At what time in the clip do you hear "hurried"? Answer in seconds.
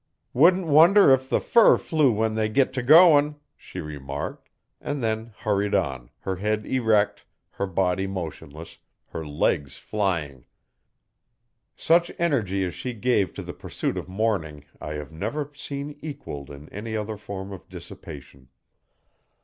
5.41-5.75